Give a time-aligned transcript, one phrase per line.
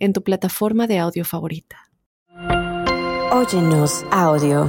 [0.00, 1.76] en tu plataforma de audio favorita.
[3.32, 4.68] Óyenos audio.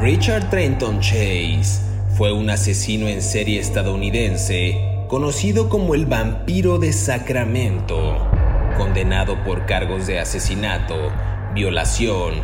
[0.00, 1.82] Richard Trenton Chase
[2.16, 8.30] fue un asesino en serie estadounidense conocido como el vampiro de Sacramento,
[8.78, 11.12] condenado por cargos de asesinato,
[11.54, 12.34] violación,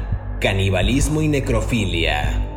[0.40, 2.55] canibalismo y necrofilia.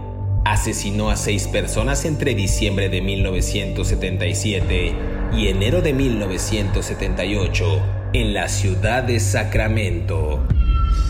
[0.49, 4.95] Asesinó a seis personas entre diciembre de 1977
[5.31, 7.81] y enero de 1978
[8.13, 10.43] en la ciudad de Sacramento.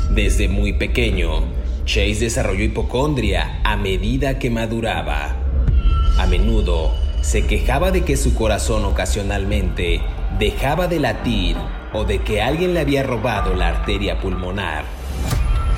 [0.09, 1.45] Desde muy pequeño,
[1.85, 5.37] Chase desarrolló hipocondria a medida que maduraba.
[6.17, 10.01] A menudo se quejaba de que su corazón ocasionalmente
[10.37, 11.55] dejaba de latir
[11.93, 14.83] o de que alguien le había robado la arteria pulmonar.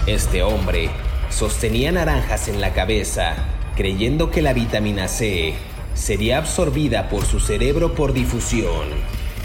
[0.07, 0.89] Este hombre
[1.31, 3.35] sostenía naranjas en la cabeza,
[3.75, 5.53] creyendo que la vitamina C
[5.93, 8.87] sería absorbida por su cerebro por difusión.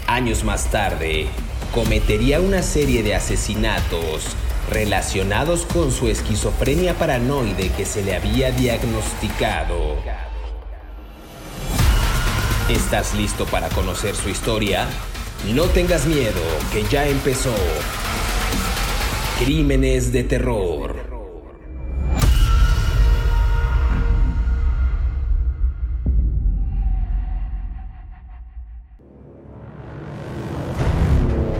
[0.07, 1.27] Años más tarde,
[1.73, 4.35] cometería una serie de asesinatos
[4.69, 9.97] relacionados con su esquizofrenia paranoide que se le había diagnosticado.
[12.69, 14.87] ¿Estás listo para conocer su historia?
[15.53, 16.41] No tengas miedo,
[16.73, 17.55] que ya empezó.
[19.39, 21.06] Crímenes de terror.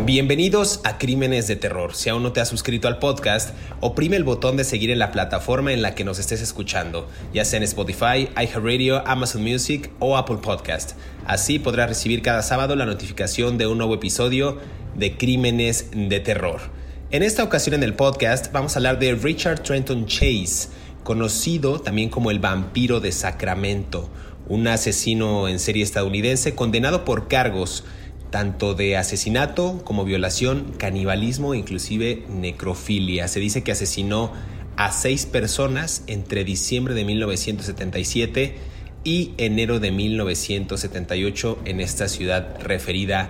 [0.08, 1.94] Bienvenidos a Crímenes de Terror.
[1.94, 5.12] Si aún no te has suscrito al podcast, oprime el botón de seguir en la
[5.12, 10.16] plataforma en la que nos estés escuchando, ya sea en Spotify, iHeartRadio, Amazon Music o
[10.16, 10.94] Apple Podcast.
[11.26, 14.60] Así podrás recibir cada sábado la notificación de un nuevo episodio
[14.96, 16.62] de Crímenes de Terror.
[17.12, 20.70] En esta ocasión en el podcast vamos a hablar de Richard Trenton Chase,
[21.04, 24.10] conocido también como el vampiro de Sacramento,
[24.48, 27.84] un asesino en serie estadounidense condenado por cargos
[28.30, 33.27] tanto de asesinato como violación, canibalismo e inclusive necrofilia.
[33.27, 34.32] Se dice que asesinó
[34.76, 38.55] a seis personas entre diciembre de 1977
[39.04, 43.30] y enero de 1978 en esta ciudad referida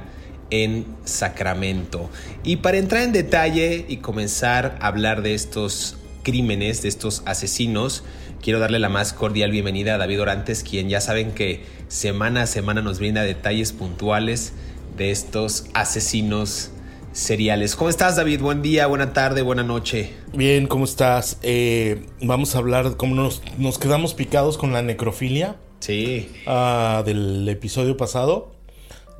[0.49, 2.09] en Sacramento.
[2.43, 8.03] Y para entrar en detalle y comenzar a hablar de estos crímenes, de estos asesinos,
[8.41, 12.47] quiero darle la más cordial bienvenida a David Orantes, quien ya saben que semana a
[12.47, 14.53] semana nos brinda detalles puntuales
[14.97, 16.71] de estos asesinos
[17.11, 17.75] seriales.
[17.75, 18.41] ¿Cómo estás, David?
[18.41, 20.11] Buen día, buena tarde, buena noche.
[20.33, 21.37] Bien, ¿cómo estás?
[21.43, 25.57] Eh, vamos a hablar, como nos, nos, quedamos picados con la necrofilia.
[25.79, 26.29] Sí.
[26.47, 28.51] Uh, del episodio pasado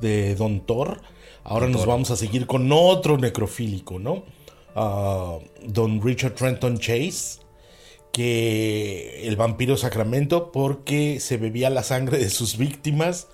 [0.00, 1.00] de Don Thor.
[1.44, 1.88] Ahora Don nos Thor.
[1.90, 4.24] vamos a seguir con otro necrofílico, ¿no?
[4.74, 7.40] Uh, Don Richard Trenton Chase.
[8.12, 13.28] Que el vampiro Sacramento, porque se bebía la sangre de sus víctimas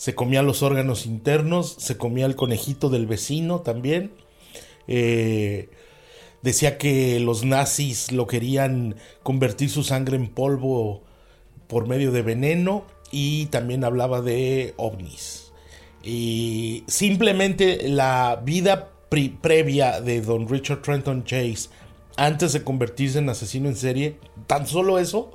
[0.00, 4.12] se comía los órganos internos, se comía el conejito del vecino también.
[4.88, 5.68] Eh,
[6.40, 11.02] decía que los nazis lo querían convertir su sangre en polvo
[11.66, 15.52] por medio de veneno y también hablaba de ovnis.
[16.02, 21.68] Y simplemente la vida pre previa de don Richard Trenton Chase
[22.16, 24.16] antes de convertirse en asesino en serie,
[24.46, 25.30] tan solo eso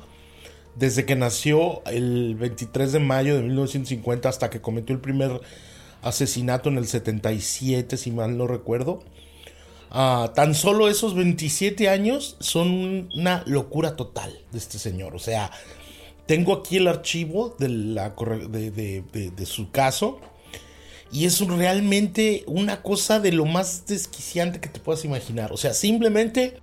[0.76, 5.42] desde que nació el 23 de mayo de 1950 hasta que cometió el primer
[6.02, 9.04] asesinato en el 77, si mal no recuerdo.
[9.92, 15.16] Uh, tan solo esos 27 años son una locura total de este señor.
[15.16, 15.52] O sea,
[16.26, 20.20] tengo aquí el archivo de, la, de, de su caso.
[21.12, 25.54] Y es realmente una cosa de lo más desquiciante que te puedas imaginar.
[25.54, 26.60] O sea, simplemente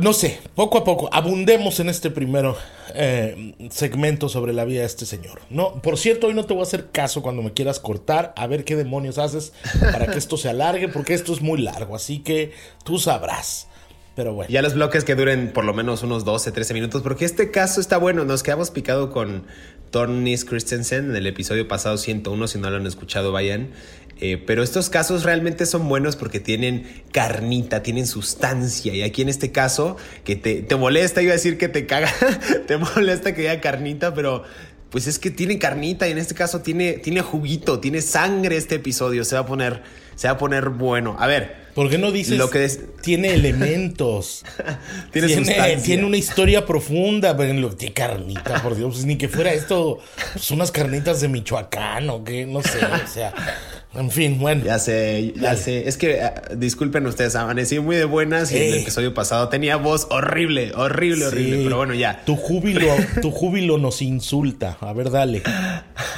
[0.00, 2.46] no sé, poco a poco, abundemos en este primer
[2.94, 5.40] eh, segmento sobre la vida de este señor.
[5.48, 8.46] No, por cierto, hoy no te voy a hacer caso cuando me quieras cortar, a
[8.46, 12.18] ver qué demonios haces para que esto se alargue, porque esto es muy largo, así
[12.18, 12.52] que
[12.84, 13.68] tú sabrás.
[14.16, 14.50] Pero bueno.
[14.50, 17.82] Ya los bloques que duren por lo menos unos 12, 13 minutos, porque este caso
[17.82, 18.24] está bueno.
[18.24, 19.44] Nos quedamos picado con
[19.90, 22.48] Tornis Christensen en el episodio pasado 101.
[22.48, 23.72] Si no lo han escuchado, vayan.
[24.18, 28.94] Eh, pero estos casos realmente son buenos porque tienen carnita, tienen sustancia.
[28.94, 32.10] Y aquí en este caso, que te, te molesta, iba a decir que te caga,
[32.66, 34.44] te molesta que haya carnita, pero
[34.90, 38.76] pues es que tiene carnita y en este caso tiene, tiene juguito, tiene sangre este
[38.76, 39.24] episodio.
[39.24, 39.82] Se va a poner,
[40.14, 41.16] se va a poner bueno.
[41.18, 41.65] A ver.
[41.76, 42.66] ¿Por qué no dices lo que
[43.02, 44.46] tiene elementos?
[45.12, 49.52] tiene, tiene, tiene, una historia profunda, pero tiene carnita, por Dios, pues ni que fuera
[49.52, 49.98] esto,
[50.32, 53.34] pues unas carnitas de Michoacán o qué, no sé, o sea,
[53.94, 54.64] en fin, bueno.
[54.64, 55.86] Ya sé, ya sé.
[55.86, 58.80] Es que, ah, disculpen ustedes, amanecí muy de buenas y el eh.
[58.80, 61.60] episodio pasado tenía voz horrible, horrible, horrible.
[61.62, 62.22] Pero bueno, ya.
[62.24, 62.88] Tu júbilo,
[63.20, 64.78] tu júbilo nos insulta.
[64.80, 65.42] A ver, dale.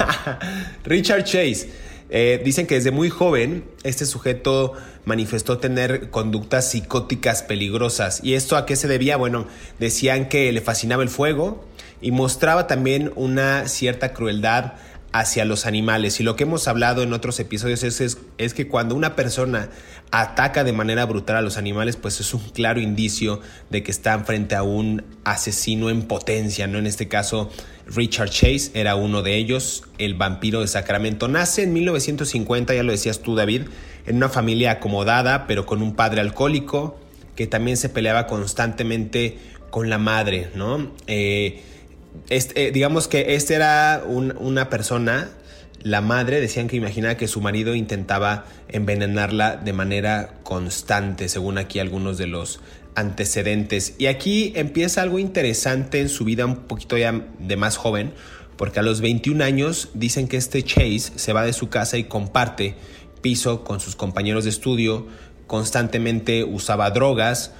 [0.85, 1.88] Richard Chase.
[2.09, 4.73] Eh, dicen que desde muy joven este sujeto
[5.05, 8.21] manifestó tener conductas psicóticas peligrosas.
[8.23, 9.17] ¿Y esto a qué se debía?
[9.17, 9.47] Bueno,
[9.79, 11.65] decían que le fascinaba el fuego
[12.01, 14.73] y mostraba también una cierta crueldad
[15.11, 16.19] hacia los animales.
[16.19, 19.69] Y lo que hemos hablado en otros episodios es, es, que cuando una persona
[20.11, 24.25] ataca de manera brutal a los animales, pues es un claro indicio de que están
[24.25, 26.77] frente a un asesino en potencia, ¿no?
[26.77, 27.49] En este caso,
[27.87, 31.27] Richard Chase era uno de ellos, el vampiro de Sacramento.
[31.27, 33.63] Nace en 1950, ya lo decías tú, David,
[34.05, 36.99] en una familia acomodada, pero con un padre alcohólico
[37.35, 39.37] que también se peleaba constantemente
[39.69, 40.91] con la madre, ¿no?
[41.07, 41.63] Eh,
[42.29, 45.29] este, digamos que este era una persona,
[45.81, 51.79] la madre, decían que imaginaba que su marido intentaba envenenarla de manera constante, según aquí
[51.79, 52.59] algunos de los
[52.95, 53.95] antecedentes.
[53.97, 58.13] Y aquí empieza algo interesante en su vida un poquito ya de más joven,
[58.57, 62.03] porque a los 21 años dicen que este Chase se va de su casa y
[62.03, 62.75] comparte
[63.21, 65.07] piso con sus compañeros de estudio,
[65.47, 67.53] constantemente usaba drogas,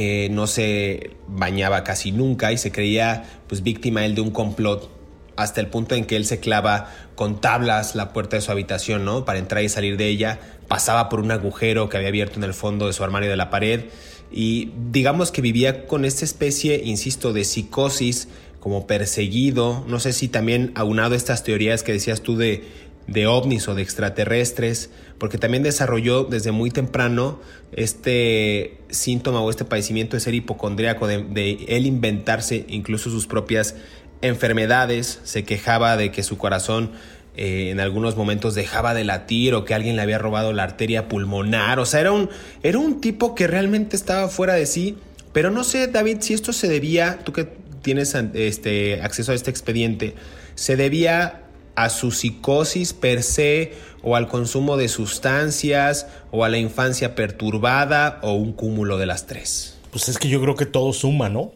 [0.00, 4.88] eh, no se bañaba casi nunca y se creía pues víctima él de un complot
[5.34, 9.04] hasta el punto en que él se clava con tablas la puerta de su habitación,
[9.04, 9.24] ¿no?
[9.24, 12.54] Para entrar y salir de ella, pasaba por un agujero que había abierto en el
[12.54, 13.86] fondo de su armario de la pared.
[14.30, 18.28] Y digamos que vivía con esta especie, insisto, de psicosis,
[18.60, 22.64] como perseguido, no sé si también aunado estas teorías que decías tú de
[23.08, 27.40] de ovnis o de extraterrestres, porque también desarrolló desde muy temprano
[27.72, 33.74] este síntoma o este padecimiento de ser hipocondríaco, de, él inventarse incluso sus propias
[34.20, 36.92] enfermedades, se quejaba de que su corazón
[37.36, 41.08] eh, en algunos momentos dejaba de latir o que alguien le había robado la arteria
[41.08, 42.28] pulmonar, o sea, era un,
[42.62, 44.98] era un tipo que realmente estaba fuera de sí,
[45.32, 47.48] pero no sé, David, si esto se debía, tú que
[47.80, 50.14] tienes este, acceso a este expediente,
[50.56, 51.47] se debía
[51.78, 53.72] a su psicosis per se
[54.02, 59.26] o al consumo de sustancias o a la infancia perturbada o un cúmulo de las
[59.26, 59.78] tres?
[59.92, 61.52] Pues es que yo creo que todo suma, ¿no?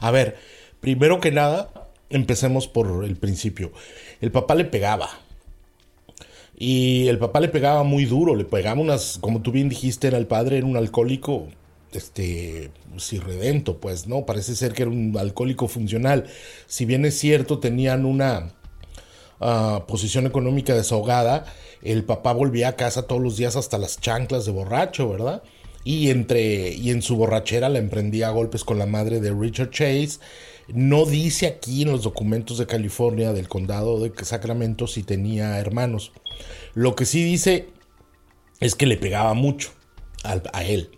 [0.00, 0.36] A ver,
[0.80, 1.70] primero que nada,
[2.10, 3.70] empecemos por el principio.
[4.20, 5.08] El papá le pegaba.
[6.58, 10.18] Y el papá le pegaba muy duro, le pegaba unas, como tú bien dijiste, era
[10.18, 11.46] el padre, era un alcohólico,
[11.92, 12.70] este,
[13.24, 14.26] redento, pues, ¿no?
[14.26, 16.26] Parece ser que era un alcohólico funcional.
[16.66, 18.52] Si bien es cierto, tenían una
[19.86, 21.46] posición económica desahogada,
[21.82, 25.42] el papá volvía a casa todos los días hasta las chanclas de borracho, ¿verdad?
[25.82, 30.18] Y, entre, y en su borrachera le emprendía golpes con la madre de Richard Chase.
[30.68, 36.12] No dice aquí en los documentos de California del condado de Sacramento si tenía hermanos.
[36.74, 37.68] Lo que sí dice
[38.60, 39.70] es que le pegaba mucho
[40.22, 40.90] a él.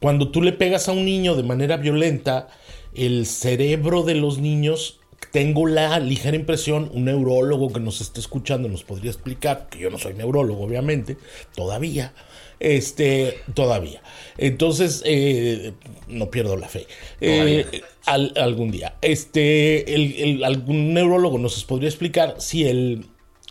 [0.00, 2.48] Cuando tú le pegas a un niño de manera violenta,
[2.94, 4.98] el cerebro de los niños
[5.30, 9.90] tengo la ligera impresión, un neurólogo que nos esté escuchando nos podría explicar, que yo
[9.90, 11.16] no soy neurólogo, obviamente,
[11.54, 12.14] todavía,
[12.60, 14.02] este, todavía.
[14.36, 15.72] Entonces, eh,
[16.08, 16.86] no pierdo la fe.
[17.20, 18.96] Eh, algún día.
[19.02, 23.06] Este, el, algún neurólogo nos podría explicar si el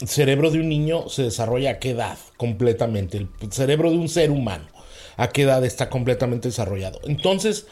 [0.05, 4.31] cerebro de un niño se desarrolla a qué edad completamente, el cerebro de un ser
[4.31, 4.67] humano,
[5.15, 7.01] a qué edad está completamente desarrollado.
[7.05, 7.67] Entonces,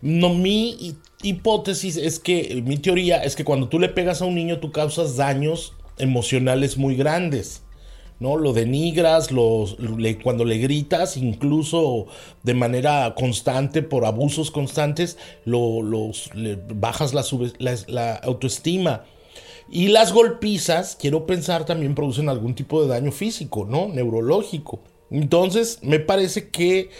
[0.00, 4.34] no, mi hipótesis es que, mi teoría es que cuando tú le pegas a un
[4.34, 7.62] niño, tú causas daños emocionales muy grandes.
[8.20, 8.36] ¿no?
[8.36, 9.28] Lo denigras,
[10.22, 12.06] cuando le gritas, incluso
[12.42, 15.82] de manera constante, por abusos constantes, lo,
[16.74, 17.24] bajas la,
[17.86, 19.04] la, autoestima.
[19.70, 23.88] Y las golpizas, quiero pensar, también producen algún tipo de daño físico, ¿no?
[23.88, 24.80] Neurológico.
[25.10, 26.90] Entonces, me parece que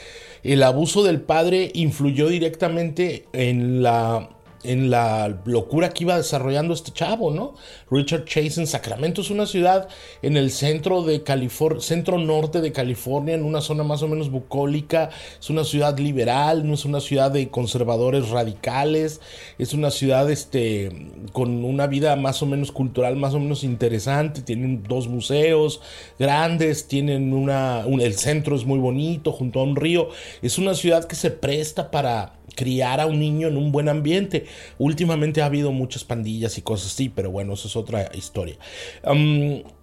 [0.42, 4.30] el abuso del padre influyó directamente en la
[4.62, 7.54] en la locura que iba desarrollando este chavo, ¿no?
[7.90, 9.88] Richard Chase en Sacramento es una ciudad
[10.22, 14.30] en el centro de California, centro norte de California, en una zona más o menos
[14.30, 19.20] bucólica, es una ciudad liberal, no es una ciudad de conservadores radicales,
[19.58, 20.90] es una ciudad este
[21.32, 25.80] con una vida más o menos cultural, más o menos interesante, tienen dos museos
[26.18, 30.08] grandes, tienen una el centro es muy bonito junto a un río,
[30.42, 34.46] es una ciudad que se presta para criar a un niño en un buen ambiente.
[34.78, 38.56] Últimamente ha habido muchas pandillas y cosas así, pero bueno, eso es otra historia.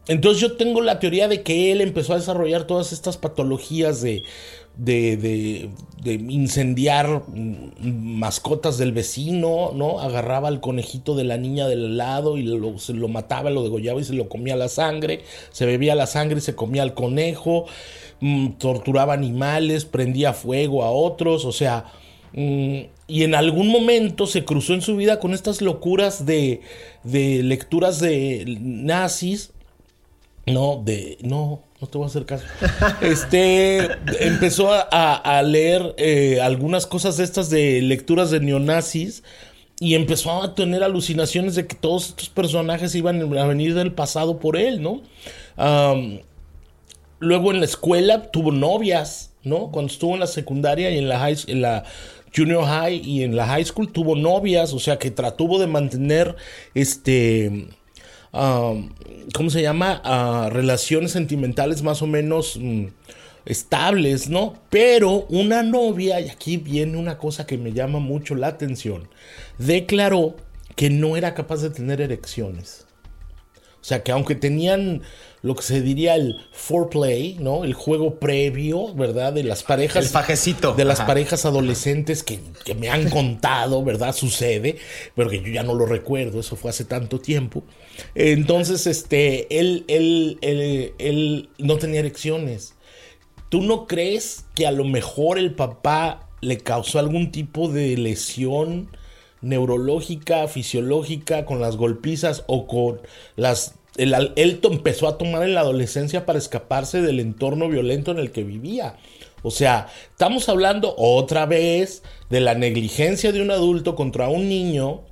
[0.07, 4.23] entonces yo tengo la teoría de que él empezó a desarrollar todas estas patologías de
[4.77, 5.69] de,
[6.03, 7.23] de, incendiar
[7.81, 9.99] mascotas del vecino, ¿no?
[9.99, 14.01] Agarraba al conejito de la niña del lado y lo, se lo mataba, lo degollaba
[14.01, 17.65] y se lo comía la sangre, se bebía la sangre y se comía al conejo,
[18.19, 21.85] mm, torturaba animales, prendía fuego a otros, o sea,
[22.37, 26.61] y en algún momento se cruzó en su vida con estas locuras de,
[27.03, 29.51] de lecturas de nazis,
[30.45, 32.45] no, de, no, no te voy a hacer caso.
[33.01, 33.87] Este
[34.19, 39.23] empezó a, leer eh, algunas cosas de estas de lecturas de neonazis
[39.79, 44.39] y empezó a tener alucinaciones de que todos estos personajes iban a venir del pasado
[44.39, 45.01] por él, ¿no?
[47.19, 49.71] luego en la escuela tuvo novias, ¿no?
[49.71, 51.83] Cuando estuvo en la secundaria y en la, high, en la
[52.35, 56.35] junior high y en la high school tuvo novias, o sea que trató de mantener
[56.73, 57.67] este
[59.33, 60.49] ¿cómo se llama?
[60.51, 62.87] relaciones sentimentales más o menos mm,
[63.45, 64.55] estables, ¿no?
[64.69, 69.07] Pero una novia, y aquí viene una cosa que me llama mucho la atención,
[69.57, 70.35] declaró
[70.75, 72.84] que no era capaz de tener erecciones.
[73.85, 75.03] O sea, que aunque tenían
[75.43, 77.63] lo que se diría el foreplay, ¿no?
[77.63, 79.31] El juego previo, ¿verdad?
[79.31, 80.03] De las parejas.
[80.03, 80.73] El fajecito.
[80.73, 82.39] De las parejas adolescentes que,
[82.73, 84.15] me han contado, ¿verdad?
[84.15, 84.77] Sucede,
[85.15, 87.61] pero que yo ya no lo recuerdo, eso fue hace tanto tiempo.
[88.15, 92.73] Entonces, este, él, él, él, él no tenía erecciones.
[93.49, 98.89] ¿Tú no crees que a lo mejor el papá le causó algún tipo de lesión?
[99.41, 103.01] Neurológica, fisiológica, con las golpizas o con
[103.35, 103.75] las...
[103.97, 108.31] El, él empezó a tomar en la adolescencia para escaparse del entorno violento en el
[108.31, 108.97] que vivía.
[109.41, 115.03] O sea, estamos hablando otra vez de la negligencia de un adulto contra un niño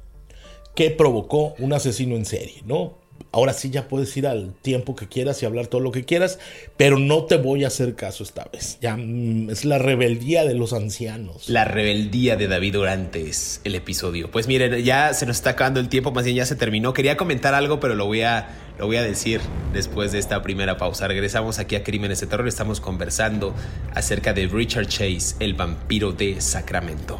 [0.76, 3.03] que provocó un asesino en serie, ¿no?
[3.34, 6.40] Ahora sí ya puedes ir al tiempo que quieras y hablar todo lo que quieras,
[6.78, 8.78] pero no te voy a hacer caso esta vez.
[8.80, 11.50] Ya mm, es la rebeldía de los ancianos.
[11.50, 14.32] La rebeldía de David Orantes, el episodio.
[14.32, 16.94] Pues miren, ya se nos está acabando el tiempo, más bien ya se terminó.
[16.94, 19.42] Quería comentar algo, pero lo voy a, lo voy a decir
[19.74, 21.08] después de esta primera pausa.
[21.08, 23.56] Regresamos aquí a Crímenes de Terror, estamos conversando
[23.96, 27.20] acerca de Richard Chase, el vampiro de Sacramento.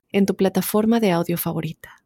[0.11, 2.01] en tu plataforma de audio favorita.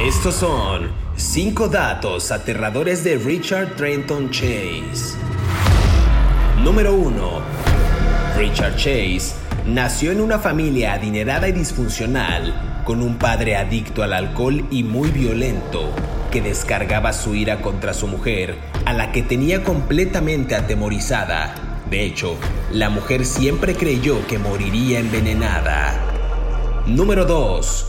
[0.00, 5.18] Estos son 5 datos aterradores de Richard Trenton Chase.
[6.62, 7.42] Número 1.
[8.38, 9.34] Richard Chase
[9.66, 15.10] nació en una familia adinerada y disfuncional, con un padre adicto al alcohol y muy
[15.10, 15.92] violento,
[16.30, 22.36] que descargaba su ira contra su mujer, a la que tenía completamente atemorizada de hecho,
[22.70, 25.94] la mujer siempre creyó que moriría envenenada.
[26.86, 27.86] Número 2.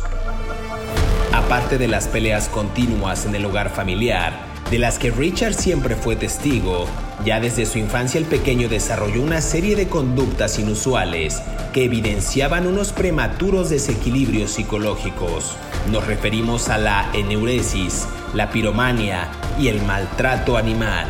[1.34, 4.40] Aparte de las peleas continuas en el hogar familiar,
[4.72, 6.86] de las que Richard siempre fue testigo,
[7.26, 11.42] ya desde su infancia el pequeño desarrolló una serie de conductas inusuales
[11.74, 15.58] que evidenciaban unos prematuros desequilibrios psicológicos.
[15.92, 19.28] Nos referimos a la eneuresis, la piromania
[19.60, 21.08] y el maltrato animal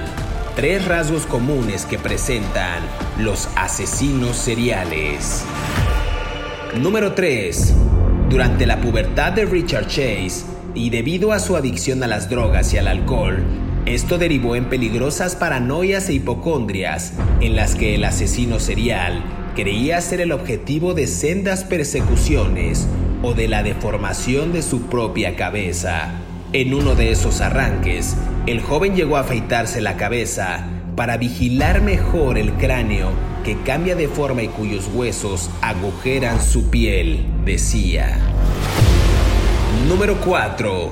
[0.59, 2.83] tres rasgos comunes que presentan
[3.17, 5.45] los asesinos seriales.
[6.75, 7.73] Número 3.
[8.29, 10.43] Durante la pubertad de Richard Chase,
[10.75, 13.41] y debido a su adicción a las drogas y al alcohol,
[13.85, 19.23] esto derivó en peligrosas paranoias e hipocondrias en las que el asesino serial
[19.55, 22.85] creía ser el objetivo de sendas persecuciones
[23.23, 26.19] o de la deformación de su propia cabeza.
[26.51, 30.65] En uno de esos arranques, el joven llegó a afeitarse la cabeza
[30.95, 33.11] para vigilar mejor el cráneo
[33.43, 38.17] que cambia de forma y cuyos huesos agujeran su piel, decía.
[39.87, 40.91] Número 4.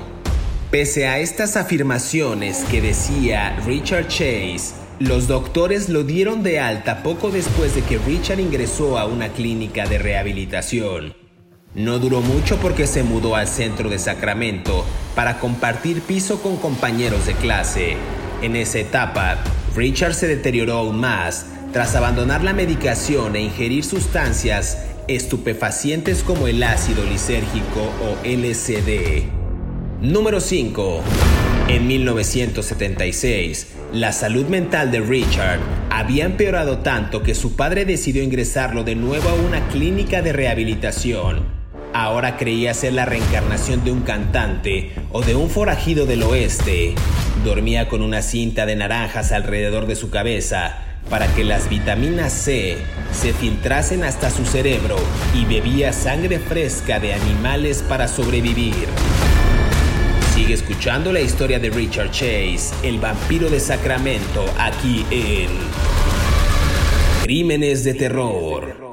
[0.69, 7.31] Pese a estas afirmaciones que decía Richard Chase, los doctores lo dieron de alta poco
[7.31, 11.15] después de que Richard ingresó a una clínica de rehabilitación.
[11.73, 14.85] No duró mucho porque se mudó al centro de Sacramento
[15.17, 17.97] para compartir piso con compañeros de clase.
[18.43, 19.39] En esa etapa,
[19.75, 26.61] Richard se deterioró aún más tras abandonar la medicación e ingerir sustancias estupefacientes como el
[26.61, 29.23] ácido lisérgico o LSD.
[30.01, 31.01] Número 5.
[31.69, 35.59] En 1976, la salud mental de Richard
[35.89, 41.56] había empeorado tanto que su padre decidió ingresarlo de nuevo a una clínica de rehabilitación.
[41.97, 46.93] Ahora creía ser la reencarnación de un cantante o de un forajido del oeste.
[47.43, 50.77] Dormía con una cinta de naranjas alrededor de su cabeza
[51.09, 52.77] para que las vitaminas C
[53.11, 54.95] se filtrasen hasta su cerebro
[55.33, 58.85] y bebía sangre fresca de animales para sobrevivir.
[60.35, 65.49] Sigue escuchando la historia de Richard Chase, el vampiro de Sacramento, aquí en
[67.23, 68.86] Crímenes de Terror.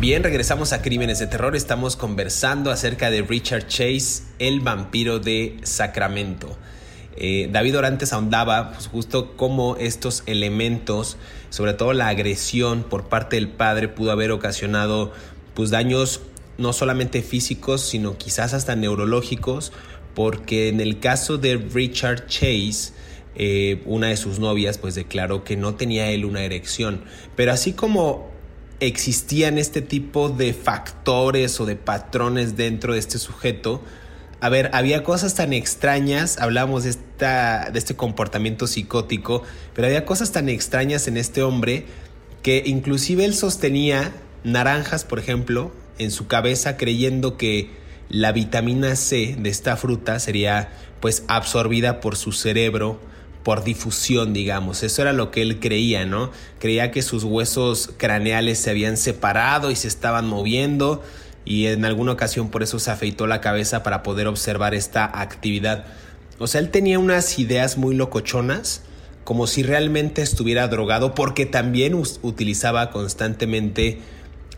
[0.00, 1.54] Bien, regresamos a Crímenes de Terror.
[1.54, 6.56] Estamos conversando acerca de Richard Chase, el vampiro de Sacramento.
[7.18, 11.18] Eh, David Orantes ahondaba pues, justo cómo estos elementos,
[11.50, 15.12] sobre todo la agresión por parte del padre, pudo haber ocasionado
[15.52, 16.22] pues daños
[16.56, 19.70] no solamente físicos, sino quizás hasta neurológicos,
[20.14, 22.94] porque en el caso de Richard Chase,
[23.34, 27.04] eh, una de sus novias pues declaró que no tenía él una erección.
[27.36, 28.29] Pero así como
[28.80, 33.82] existían este tipo de factores o de patrones dentro de este sujeto,
[34.40, 39.42] a ver, había cosas tan extrañas, hablamos de, esta, de este comportamiento psicótico,
[39.74, 41.84] pero había cosas tan extrañas en este hombre
[42.42, 47.68] que inclusive él sostenía naranjas, por ejemplo, en su cabeza creyendo que
[48.08, 50.70] la vitamina C de esta fruta sería
[51.00, 52.98] pues absorbida por su cerebro
[53.42, 54.82] por difusión, digamos.
[54.82, 56.30] Eso era lo que él creía, ¿no?
[56.58, 61.02] Creía que sus huesos craneales se habían separado y se estaban moviendo
[61.44, 65.84] y en alguna ocasión por eso se afeitó la cabeza para poder observar esta actividad.
[66.38, 68.82] O sea, él tenía unas ideas muy locochonas
[69.24, 73.98] como si realmente estuviera drogado porque también utilizaba constantemente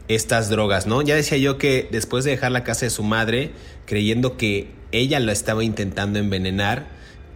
[0.08, 1.02] estas drogas, ¿no?
[1.02, 3.52] Ya decía yo que después de dejar la casa de su madre,
[3.86, 6.86] creyendo que ella lo estaba intentando envenenar,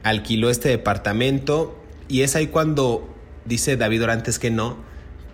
[0.06, 1.76] alquiló este departamento
[2.08, 3.12] y es ahí cuando
[3.44, 4.76] dice David Orantes que no,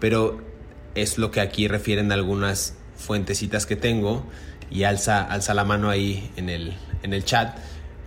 [0.01, 0.41] pero
[0.95, 4.25] es lo que aquí refieren algunas fuentecitas que tengo
[4.71, 7.55] y alza, alza la mano ahí en el, en el chat,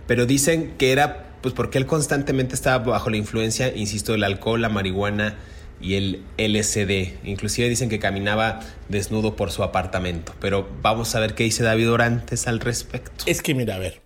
[0.08, 4.60] pero dicen que era pues porque él constantemente estaba bajo la influencia, insisto, del alcohol,
[4.60, 5.36] la marihuana,
[5.80, 7.18] y el LCD.
[7.24, 10.34] Inclusive dicen que caminaba desnudo por su apartamento.
[10.40, 13.24] Pero vamos a ver qué dice David Orantes al respecto.
[13.26, 14.05] Es que mira, a ver.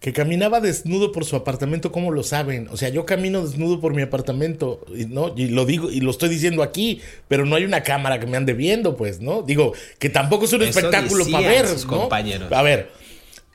[0.00, 2.68] Que caminaba desnudo por su apartamento, ¿cómo lo saben?
[2.70, 5.34] O sea, yo camino desnudo por mi apartamento, ¿no?
[5.36, 8.36] Y lo digo, y lo estoy diciendo aquí, pero no hay una cámara que me
[8.36, 9.42] ande viendo, pues, ¿no?
[9.42, 12.52] Digo, que tampoco es un espectáculo para ver, sus compañeros.
[12.52, 12.90] A ver,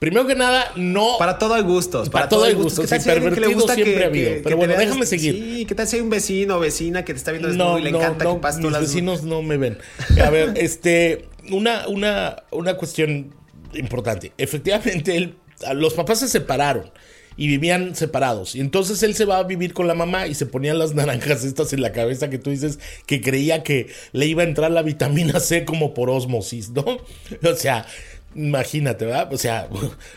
[0.04, 1.16] Primero que nada, no.
[1.18, 2.10] Para todo hay gustos.
[2.10, 2.90] Para, todo hay gustos.
[2.90, 4.32] Sí, pervertido le gusta siempre ha habido.
[4.44, 5.36] Pero bueno, déjame seguir.
[5.36, 7.84] Sí, ¿qué tal si hay un vecino o vecina que te está viendo desnudo y
[7.84, 9.78] le encanta que pases Los vecinos no me ven.
[10.22, 11.30] A ver, este.
[11.52, 13.34] Una, una, una cuestión
[13.76, 14.34] importante.
[14.38, 15.36] Efectivamente, él,
[15.73, 16.91] los papás se separaron
[17.36, 18.56] y vivían separados.
[18.56, 21.43] Y entonces él se va a vivir con la mamá y se ponían las naranjas
[21.43, 24.82] estas en la cabeza que tú dices que creía que le iba a entrar la
[24.82, 26.84] vitamina C como por osmosis, ¿no?
[27.43, 27.86] O sea,
[28.36, 29.32] Imagínate, ¿verdad?
[29.32, 29.69] O sea,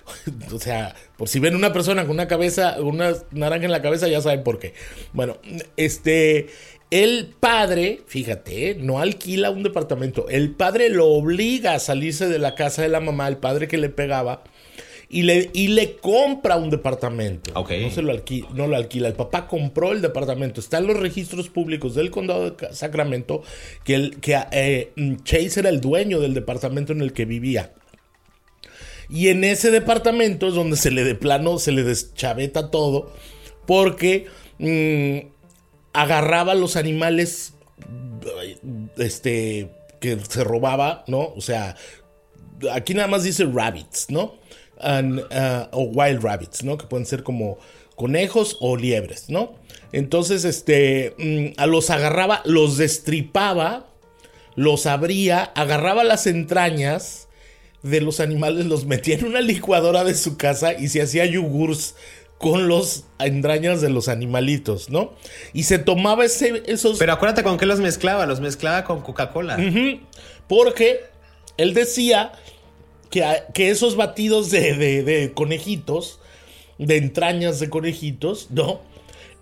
[0.52, 4.08] o sea, por si ven una persona con una cabeza, una naranja en la cabeza,
[4.08, 4.72] ya saben por qué.
[5.12, 5.38] Bueno,
[5.76, 6.46] este,
[6.90, 10.28] el padre, fíjate, no alquila un departamento.
[10.28, 13.76] El padre lo obliga a salirse de la casa de la mamá, el padre que
[13.76, 14.44] le pegaba,
[15.08, 17.52] y le, y le compra un departamento.
[17.54, 19.08] No, se lo alquila, no lo alquila.
[19.08, 20.60] El papá compró el departamento.
[20.60, 23.42] Está en los registros públicos del condado de Sacramento
[23.84, 24.92] que, el, que eh,
[25.22, 27.72] Chase era el dueño del departamento en el que vivía.
[29.08, 33.12] Y en ese departamento es donde se le de plano, se le deschaveta todo,
[33.64, 34.26] porque
[34.58, 35.28] mm,
[35.92, 37.54] agarraba los animales
[38.98, 41.32] este, que se robaba, ¿no?
[41.36, 41.76] O sea,
[42.72, 44.34] aquí nada más dice rabbits, ¿no?
[44.78, 45.20] Uh,
[45.72, 46.76] o wild rabbits, ¿no?
[46.76, 47.58] Que pueden ser como
[47.94, 49.54] conejos o liebres, ¿no?
[49.92, 53.86] Entonces, este, mm, a los agarraba, los destripaba,
[54.54, 57.26] los abría, agarraba las entrañas,
[57.82, 61.94] de los animales los metía en una licuadora de su casa y se hacía yogurts
[62.38, 65.14] con los entrañas de los animalitos, ¿no?
[65.54, 66.98] Y se tomaba ese, esos...
[66.98, 69.58] Pero acuérdate con qué los mezclaba, los mezclaba con Coca-Cola.
[70.46, 71.00] Porque
[71.56, 72.32] él decía
[73.10, 76.20] que, esos batidos de, de, conejitos,
[76.78, 78.80] de entrañas de conejitos, ¿no?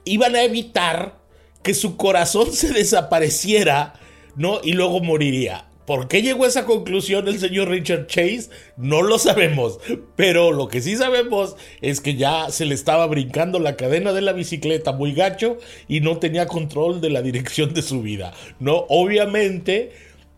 [0.05, 1.19] Iban a evitar
[1.63, 3.95] que su corazón se desapareciera,
[4.37, 4.61] ¿no?
[4.63, 8.49] Y luego moriría ¿Por qué llegó a esa conclusión el señor Richard Chase?
[8.79, 9.79] No lo sabemos.
[10.17, 14.23] Pero lo que sí sabemos es que ya se le estaba brincando la cadena de
[14.23, 18.33] la bicicleta muy gacho y no tenía control de la dirección de su vida.
[18.61, 19.93] No, obviamente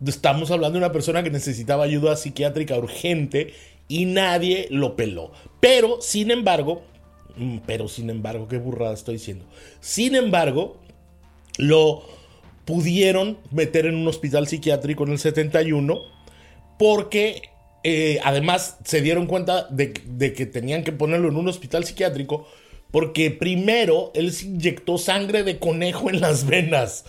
[0.05, 3.53] estamos hablando de una persona que necesitaba ayuda psiquiátrica urgente
[3.87, 5.31] y nadie lo peló.
[5.59, 6.83] Pero, sin embargo,
[7.35, 9.45] mm, pero sin embargo, qué burrada estoy diciendo.
[9.79, 10.77] Sin embargo,
[11.57, 12.03] lo
[12.65, 15.99] pudieron meter en un hospital psiquiátrico en el 71
[16.77, 17.43] porque
[17.83, 22.45] eh, además se dieron cuenta de, de, que tenían que ponerlo en un hospital psiquiátrico
[22.91, 27.05] porque primero él se inyectó sangre de conejo en las venas.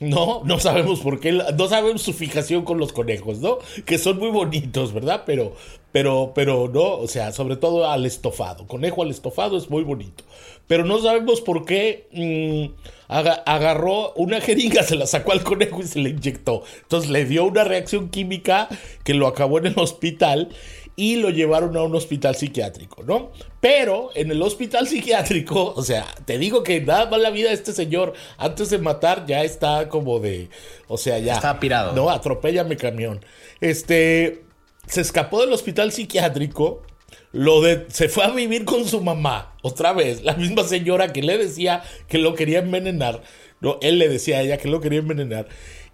[0.00, 3.58] No, no sabemos por qué, no sabemos su fijación con los conejos, ¿no?
[3.84, 5.24] Que son muy bonitos, ¿verdad?
[5.26, 5.54] Pero,
[5.90, 8.66] pero, pero no, o sea, sobre todo al estofado.
[8.68, 10.22] Conejo al estofado es muy bonito.
[10.68, 15.86] Pero no sabemos por qué mm, agarró una jeringa, se la sacó al conejo y
[15.86, 16.62] se le inyectó.
[16.82, 18.68] Entonces le dio una reacción química
[19.02, 20.50] que lo acabó en el hospital
[20.98, 23.30] y lo llevaron a un hospital psiquiátrico, ¿no?
[23.60, 27.54] Pero en el hospital psiquiátrico, o sea, te digo que nada más la vida de
[27.54, 30.50] este señor antes de matar ya está como de,
[30.88, 31.34] o sea, ya.
[31.34, 31.92] Está pirado.
[31.92, 33.24] No, atropéllame camión.
[33.60, 34.42] Este,
[34.88, 36.82] se escapó del hospital psiquiátrico,
[37.30, 41.22] lo de, se fue a vivir con su mamá, otra vez, la misma señora que
[41.22, 43.22] le decía que lo quería envenenar,
[43.60, 45.46] no, él le decía a ella que lo quería envenenar,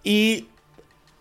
[0.03, 0.47] y,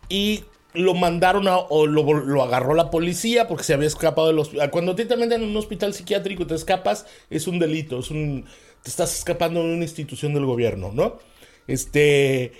[0.08, 0.44] y
[0.74, 4.70] lo mandaron a, o lo, agarró la policía porque se había escapado del hospital.
[4.70, 8.44] Cuando te meten en un hospital psiquiátrico y te escapas, es un delito, es un,
[8.82, 11.18] te estás escapando de una institución del gobierno, ¿no?
[11.66, 12.52] Este,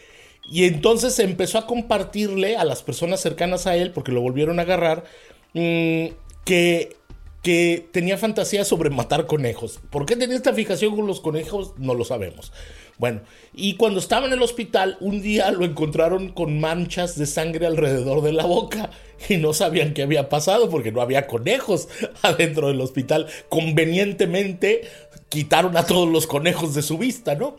[0.50, 4.62] y entonces empezó a compartirle a las personas cercanas a él, porque lo volvieron a
[4.62, 5.04] agarrar,
[5.52, 6.06] mm,
[6.44, 6.96] que
[7.44, 9.78] que tenía fantasía sobre matar conejos.
[9.90, 11.74] ¿Por qué tenía esta fijación con los conejos?
[11.76, 12.54] No lo sabemos.
[12.98, 17.66] Bueno, y cuando estaba en el hospital, un día lo encontraron con manchas de sangre
[17.66, 18.90] alrededor de la boca
[19.28, 21.88] y no sabían qué había pasado porque no había conejos
[22.22, 23.26] adentro del hospital.
[23.48, 24.82] Convenientemente
[25.28, 27.56] quitaron a todos los conejos de su vista, ¿no?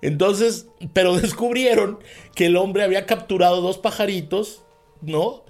[0.00, 1.98] Entonces, pero descubrieron
[2.34, 4.62] que el hombre había capturado dos pajaritos,
[5.02, 5.44] ¿no?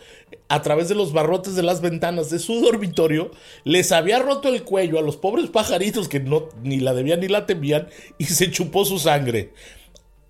[0.48, 3.30] a través de los barrotes de las ventanas de su dormitorio,
[3.64, 7.28] les había roto el cuello a los pobres pajaritos que no ni la debían ni
[7.28, 9.52] la temían y se chupó su sangre.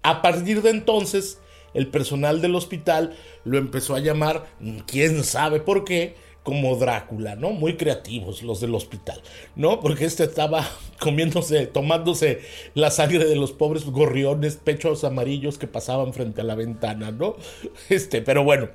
[0.02, 1.38] A partir de entonces,
[1.74, 4.46] el personal del hospital lo empezó a llamar,
[4.87, 6.16] quién sabe por qué,
[6.49, 7.51] como Drácula, ¿no?
[7.51, 9.21] Muy creativos los del hospital,
[9.55, 9.81] ¿no?
[9.81, 10.67] Porque este estaba
[10.99, 12.41] comiéndose, tomándose
[12.73, 17.37] la sangre de los pobres gorriones, pechos amarillos que pasaban frente a la ventana, ¿no?
[17.91, 18.71] Este, pero bueno,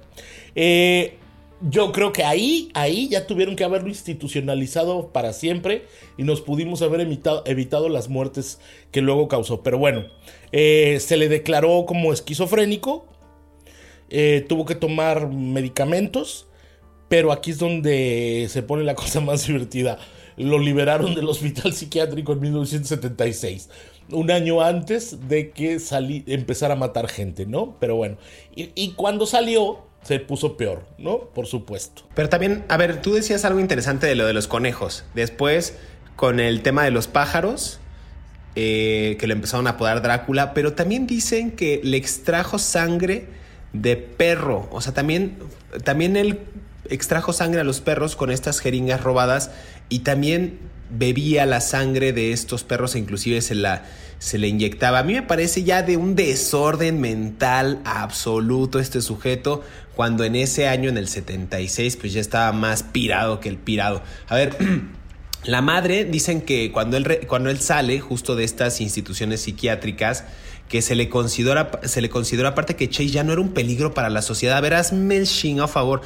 [0.53, 1.17] eh,
[1.67, 6.83] yo creo que ahí, ahí ya tuvieron que haberlo institucionalizado para siempre y nos pudimos
[6.83, 8.59] haber evitado, las muertes
[8.91, 9.63] que luego causó.
[9.63, 10.05] Pero bueno,
[10.51, 13.07] eh, se le declaró como esquizofrénico,
[14.11, 16.45] eh, tuvo que tomar medicamentos,
[17.13, 19.99] pero aquí es donde se pone la cosa más divertida.
[20.35, 23.69] Lo liberaron del hospital psiquiátrico en 1976
[24.09, 25.77] un año antes de que
[26.25, 27.77] empezara a matar gente, ¿no?
[27.79, 28.17] Pero bueno,
[28.55, 31.19] y cuando salió, se puso peor, ¿no?
[31.19, 32.01] Por supuesto.
[32.15, 35.05] Pero también, a ver, tú decías algo interesante de lo de los conejos.
[35.13, 35.77] Después,
[36.15, 37.79] con el tema de los pájaros,
[38.55, 43.27] eh, que le empezaron a apodar Drácula, pero también dicen que le extrajo sangre
[43.71, 44.67] de perro.
[44.71, 45.37] O sea, también,
[45.83, 46.39] también él
[46.89, 49.51] extrajo sangre a los perros con estas jeringas robadas
[49.89, 53.83] y también bebía la sangre de estos perros e inclusive se la
[54.23, 54.99] se le inyectaba.
[54.99, 59.63] A mí me parece ya de un desorden mental absoluto este sujeto,
[59.95, 64.01] cuando en ese año, en el 76, pues ya estaba más pirado que el pirado.
[64.29, 64.55] A ver,
[65.43, 70.23] la madre, dicen que cuando él, cuando él sale justo de estas instituciones psiquiátricas,
[70.69, 73.93] que se le considera, se le considera aparte que Chase ya no era un peligro
[73.93, 74.61] para la sociedad.
[74.61, 76.01] Verás, Melching, a favor.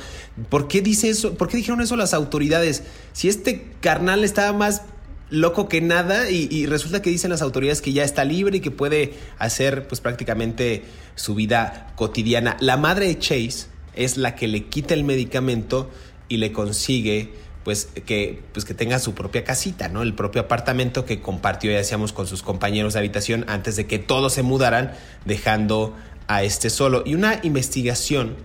[0.50, 1.36] ¿Por qué dice eso?
[1.36, 2.84] ¿Por qué dijeron eso las autoridades?
[3.14, 4.82] Si este carnal estaba más
[5.30, 8.72] loco que nada y, resulta que dicen las autoridades que ya está libre y que
[8.72, 10.84] puede hacer pues prácticamente
[11.16, 12.58] su vida cotidiana.
[12.60, 15.90] La madre de Chase es la que le quita el medicamento
[16.30, 17.34] y le consigue
[17.68, 20.02] pues que, pues que tenga su propia casita, ¿no?
[20.02, 24.00] El propio apartamento que compartió, ya decíamos, con sus compañeros de habitación antes de que
[24.00, 24.94] todos se mudaran,
[25.26, 25.94] dejando
[26.30, 27.04] a este solo.
[27.06, 28.38] Y una investigación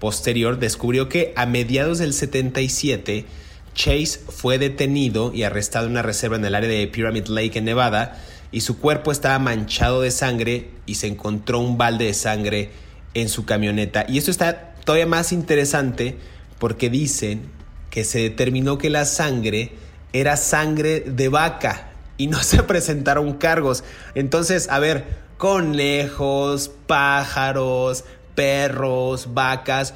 [0.00, 3.26] posterior descubrió que a mediados del 77
[3.74, 7.66] Chase fue detenido y arrestado en una reserva en el área de Pyramid Lake en
[7.66, 12.70] Nevada y su cuerpo estaba manchado de sangre y se encontró un balde de sangre
[13.12, 14.06] en su camioneta.
[14.08, 16.16] Y esto está todavía más interesante
[16.58, 17.60] porque dicen
[17.92, 19.72] que se determinó que la sangre
[20.14, 23.84] era sangre de vaca y no se presentaron cargos.
[24.14, 25.04] Entonces, a ver,
[25.36, 29.92] conejos, pájaros, perros, vacas,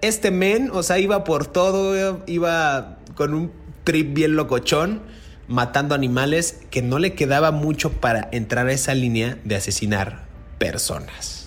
[0.00, 3.52] este men, o sea, iba por todo, iba con un
[3.84, 5.02] trip bien locochón,
[5.46, 10.26] matando animales, que no le quedaba mucho para entrar a esa línea de asesinar
[10.58, 11.46] personas.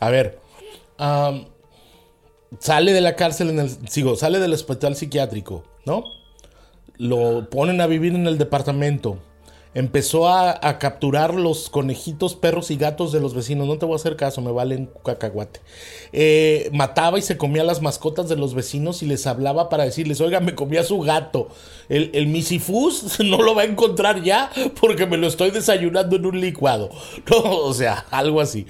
[0.00, 0.40] A ver,
[2.58, 6.04] sale de la cárcel en el, sigo, sale del hospital psiquiátrico, ¿no?
[6.98, 9.18] Lo ponen a vivir en el departamento
[9.76, 13.66] empezó a, capturar los conejitos, perros y gatos de los vecinos.
[13.66, 15.60] No te voy a hacer caso, me valen cacahuate.
[16.14, 20.22] Eh, mataba y se comía las mascotas de los vecinos y les hablaba para decirles,
[20.22, 21.48] oiga, me comía su gato.
[21.90, 26.24] El, el misifus no lo va a encontrar ya porque me lo estoy desayunando en
[26.24, 26.88] un licuado.
[27.30, 28.66] O sea, algo así.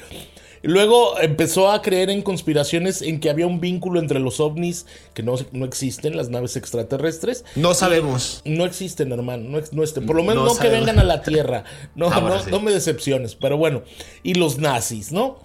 [0.67, 5.23] Luego empezó a creer en conspiraciones en que había un vínculo entre los ovnis que
[5.23, 7.45] no, no existen, las naves extraterrestres.
[7.55, 8.43] No sabemos.
[8.45, 9.61] No existen, hermano.
[9.71, 10.07] No, estén.
[10.07, 11.65] Por lo menos no, que vengan a la Tierra.
[11.95, 13.37] No, ah, no, me decepciones.
[13.37, 13.83] Pero bueno.
[14.23, 15.39] Y los nazis, ¿no?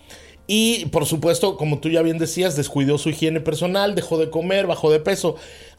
[0.47, 4.67] Y por supuesto, como tú ya bien decías, descuidó su higiene personal, dejó de comer,
[4.67, 5.35] bajó de peso.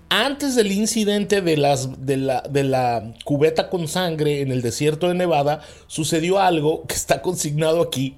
[0.08, 5.08] Antes del incidente de, las, de, la, de la cubeta con sangre en el desierto
[5.08, 8.14] de Nevada, sucedió algo que está consignado aquí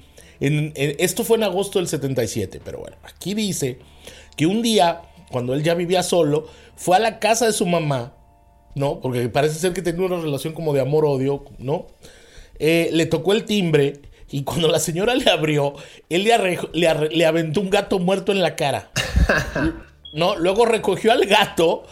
[0.75, 3.79] esto fue en agosto del 77, pero bueno, aquí dice
[4.37, 8.15] que un día, cuando él ya vivía solo, fue a la casa de su mamá,
[8.75, 9.01] ¿no?
[9.01, 11.87] Porque parece ser que tenía una relación como de amor-odio, ¿no?
[12.59, 15.75] Eh, le tocó el timbre y cuando la señora le abrió,
[16.09, 18.91] él le, le, aventó un gato muerto en la cara.
[20.13, 20.37] ¿No?
[20.37, 21.85] Luego recogió al gato,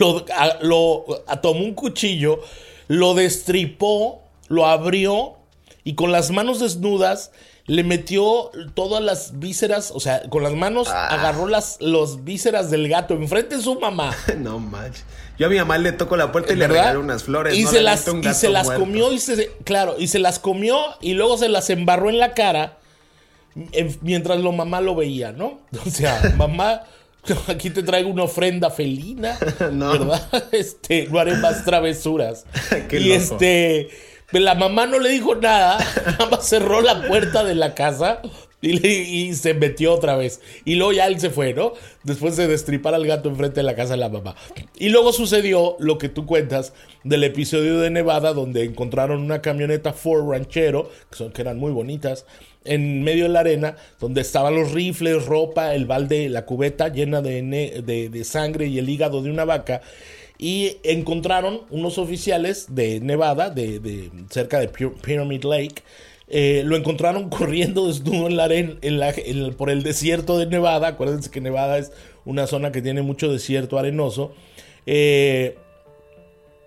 [0.00, 0.24] lo,
[0.62, 1.04] lo
[1.40, 2.40] tomó un cuchillo,
[2.88, 5.36] lo destripó, lo abrió
[5.84, 7.30] y con las manos desnudas
[7.68, 11.08] le metió todas las vísceras, o sea, con las manos ah.
[11.08, 14.16] agarró las los vísceras del gato enfrente de su mamá.
[14.38, 15.04] no manches.
[15.38, 17.56] Yo a mi mamá le tocó la puerta y le regalé unas flores.
[17.56, 21.12] Y se las, y se las comió y se, claro, y se las comió y
[21.12, 22.78] luego se las embarró en la cara
[24.00, 25.60] mientras lo mamá lo veía, ¿no?
[25.86, 26.82] O sea, mamá,
[27.48, 30.26] aquí te traigo una ofrenda felina, ¿verdad?
[30.52, 32.46] Este, no haré más travesuras.
[32.90, 33.90] y este
[34.32, 38.20] la mamá no le dijo nada, nada más cerró la puerta de la casa
[38.60, 40.40] y, se metió otra vez.
[40.64, 41.72] Y luego ya él se fue, ¿no?
[42.02, 44.34] Después de destripar al gato enfrente de la casa de la mamá.
[44.78, 46.72] Y luego sucedió lo que tú cuentas
[47.04, 51.72] del episodio de Nevada, donde encontraron una camioneta Ford Ranchero, que, son, que eran muy
[51.72, 52.26] bonitas,
[52.64, 57.22] en medio de la arena, donde estaban los rifles, ropa, el balde, la cubeta llena
[57.22, 59.80] de, de sangre y el hígado de una vaca
[60.38, 65.82] y encontraron unos oficiales de Nevada, de, cerca de Pyramid Lake,
[66.28, 70.88] eh, lo encontraron corriendo desnudo en la arena, en por el desierto de Nevada.
[70.88, 71.92] Acuérdense que Nevada es
[72.24, 74.32] una zona que tiene mucho desierto arenoso.
[74.86, 75.56] Eh,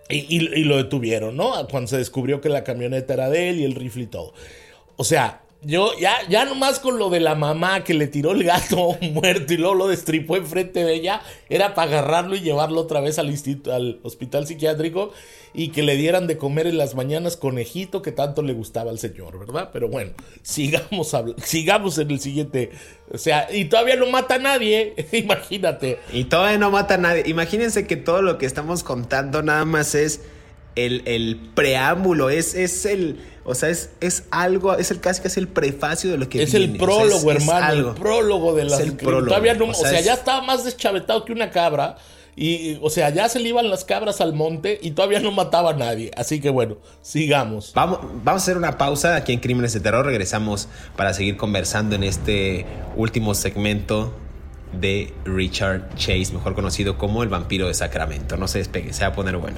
[0.09, 1.53] y, lo detuvieron, ¿no?
[1.69, 4.33] Cuando se descubrió que la camioneta era de él y el rifle y todo.
[4.97, 8.43] O sea, yo ya, ya nomás con lo de la mamá que le tiró el
[8.43, 12.99] gato muerto y luego lo destripó enfrente de ella, era para agarrarlo y llevarlo otra
[12.99, 13.33] vez al,
[13.71, 15.11] al hospital psiquiátrico
[15.53, 18.99] y que le dieran de comer en las mañanas conejito que tanto le gustaba al
[18.99, 19.69] señor, ¿verdad?
[19.71, 22.71] Pero bueno, sigamos, sigamos en el siguiente.
[23.11, 25.99] O sea, y todavía no mata a nadie, imagínate.
[26.11, 27.23] Y todavía no mata a nadie.
[27.27, 30.21] Imagínense que todo lo que estamos contando nada más es
[30.75, 35.39] el, el preámbulo, es, es el o sea, es, es algo, es el casi casi
[35.39, 38.77] el prefacio de lo que Es el prólogo, hermano, el prólogo de la...
[38.77, 41.97] el Todavía no, o sea, ya estaba más deschavetado que una cabra.
[42.33, 45.71] Y, o sea, ya se le iban las cabras al monte y todavía no mataba
[45.71, 46.11] a nadie.
[46.15, 47.73] Así que bueno, sigamos.
[47.75, 50.05] Vamos, vamos a hacer una pausa aquí en Crímenes de Terror.
[50.05, 54.13] Regresamos para seguir conversando en este último segmento
[54.79, 58.37] de Richard Chase, mejor conocido como el vampiro de Sacramento.
[58.37, 59.57] No se despegue, se va a poner bueno.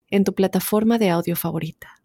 [0.11, 2.01] en tu plataforma de audio favorita.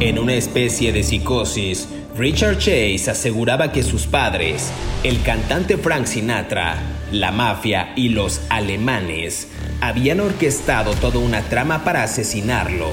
[0.00, 4.70] En una especie de psicosis, Richard Chase aseguraba que sus padres,
[5.02, 6.76] el cantante Frank Sinatra,
[7.10, 9.48] la mafia y los alemanes,
[9.80, 12.90] habían orquestado toda una trama para asesinarlo.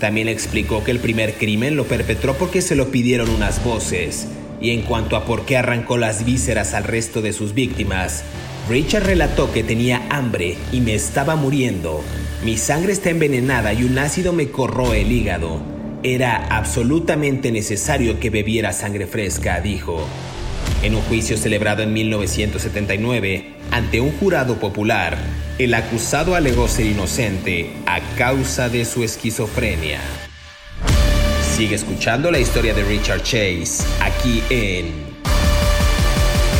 [0.00, 4.26] También explicó que el primer crimen lo perpetró porque se lo pidieron unas voces,
[4.60, 8.24] y en cuanto a por qué arrancó las vísceras al resto de sus víctimas,
[8.70, 12.04] Richard relató que tenía hambre y me estaba muriendo.
[12.44, 15.60] Mi sangre está envenenada y un ácido me corroe el hígado.
[16.04, 20.06] Era absolutamente necesario que bebiera sangre fresca, dijo.
[20.84, 25.18] En un juicio celebrado en 1979, ante un jurado popular,
[25.58, 29.98] el acusado alegó ser inocente a causa de su esquizofrenia.
[31.56, 34.92] Sigue escuchando la historia de Richard Chase aquí en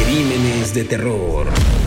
[0.05, 1.80] Crímenes de Terror.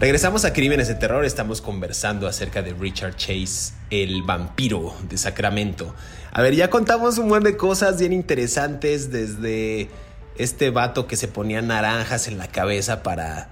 [0.00, 5.92] Regresamos a Crímenes de Terror, estamos conversando acerca de Richard Chase, el vampiro de Sacramento.
[6.30, 9.88] A ver, ya contamos un buen de cosas bien interesantes, desde
[10.36, 13.48] este vato que se ponía naranjas en la cabeza para,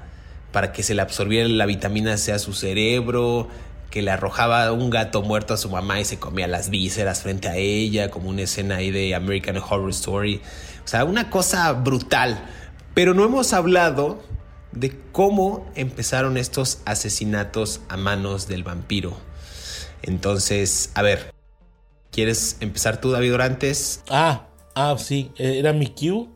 [0.53, 3.49] para que se le absorbiera la vitamina C a su cerebro,
[3.91, 7.49] que le arrojaba un gato muerto a su mamá y se comía las vísceras frente
[7.49, 10.41] a ella, como una escena ahí de American Horror Story.
[10.85, 12.39] O sea, una cosa brutal.
[12.95, 14.23] Pero no hemos hablado
[14.77, 19.17] de cómo empezaron estos asesinatos a manos del vampiro.
[20.03, 21.35] Entonces, a ver,
[22.13, 24.03] ¿quieres empezar tú, David Orantes?
[24.09, 26.27] Ah, ah, sí, era mi cue.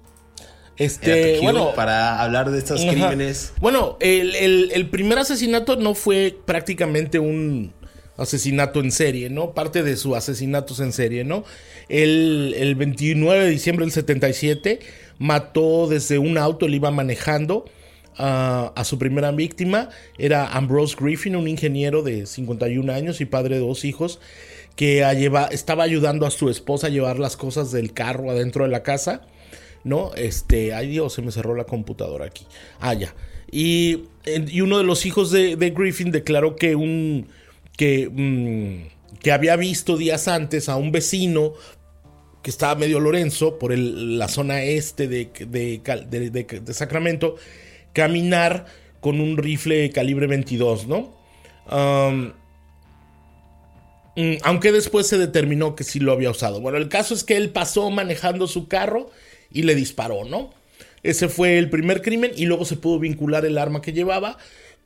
[0.77, 3.53] Este, bueno, para hablar de estos crímenes.
[3.61, 7.75] Bueno, el, primer asesinato no fue prácticamente un
[8.17, 9.53] asesinato en serie, ¿no?
[9.53, 11.45] Parte de su asesinatos en serie, ¿no?
[11.91, 14.81] El, el 29 de diciembre del 77
[15.19, 17.67] mató desde un auto, él iba manejando
[18.21, 19.89] a, su primera víctima.
[20.19, 24.21] Era Ambrose Griffin, un ingeniero de 51 años y padre de dos hijos,
[24.77, 25.05] que
[25.51, 29.23] estaba ayudando a su esposa a llevar las cosas del carro adentro de la casa.
[29.83, 30.13] ¿No?
[30.15, 32.47] Este, ay Dios, se me cerró la computadora aquí.
[32.81, 33.15] Ah, ya.
[33.51, 34.05] Y,
[34.63, 37.29] uno de los hijos de, Griffin declaró que un.
[37.77, 38.09] que.
[38.11, 41.53] Mm, que había visto días antes a un vecino
[42.43, 47.37] que estaba medio Lorenzo por la zona este de, de Sacramento
[47.93, 48.67] caminar
[49.01, 51.19] con un rifle calibre 22, ¿no?
[54.17, 56.61] Mm, aunque después se determinó que sí lo había usado.
[56.61, 59.11] Bueno, el caso es que él pasó manejando su carro
[59.51, 60.51] y le disparó, ¿no?
[61.03, 64.37] Ese fue el primer crimen y luego se pudo vincular el arma que llevaba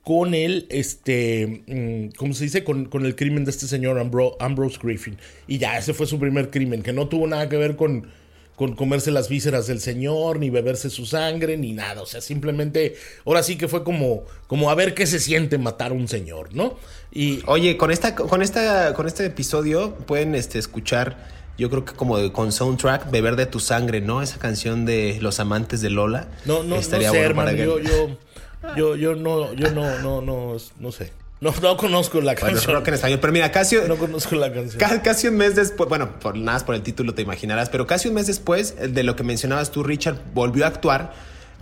[0.03, 2.63] con el, este, mm, ¿cómo se dice?
[2.63, 5.17] Con, el crimen de este señor Ambrose Griffin.
[5.49, 8.11] Y ya, ese fue su primer crimen, que no tuvo nada que ver con,
[8.57, 12.03] con comerse las vísceras del Señor, ni beberse su sangre, ni nada.
[12.03, 15.91] O sea, simplemente, ahora sí que fue como, como a ver qué se siente matar
[15.91, 16.77] a un señor, ¿no?
[17.13, 17.43] Y.
[17.47, 21.33] Oye, con esta, con esta, con este episodio pueden este, escuchar.
[21.57, 24.23] Yo creo que como con soundtrack, Beber de tu sangre, ¿no?
[24.23, 26.27] Esa canción de Los amantes de Lola.
[26.47, 28.19] No, no, Estaría no sé, hermano, yo, yo,
[28.77, 31.13] yo, yo no, yo no, no, no, no sé.
[31.45, 32.83] No, no conozco la canción.
[32.87, 33.19] en español.
[33.21, 33.77] Pero mira, casi.
[33.87, 34.83] No conozco la canción.
[35.03, 35.91] Casi un mes después.
[35.91, 37.69] Bueno, por nada por el título te imaginarás.
[37.69, 41.13] Pero casi un mes después de lo que mencionabas tú, Richard volvió a actuar.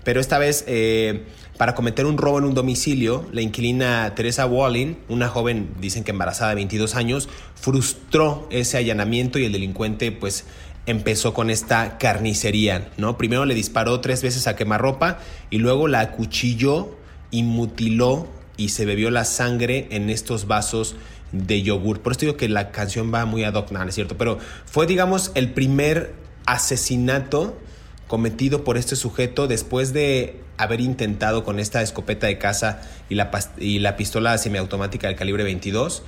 [0.04, 1.24] Pero esta vez eh,
[1.56, 6.12] para cometer un robo en un domicilio, la inquilina Teresa Walling, una joven, dicen que
[6.12, 10.44] embarazada de 22 años, frustró ese allanamiento y el delincuente, pues
[10.86, 13.16] empezó con esta carnicería, ¿no?
[13.16, 15.18] Primero le disparó tres veces a quemarropa
[15.50, 16.96] y luego la acuchilló
[17.30, 18.28] y mutiló
[18.62, 20.94] y se bebió la sangre en estos vasos
[21.32, 22.00] de yogur.
[22.00, 24.16] Por esto digo que la canción va muy ad hoc, ¿no cierto?
[24.16, 26.14] Pero fue, digamos, el primer
[26.46, 27.58] asesinato
[28.06, 33.30] cometido por este sujeto después de haber intentado con esta escopeta de caza y la,
[33.58, 36.04] y la pistola semiautomática del calibre 22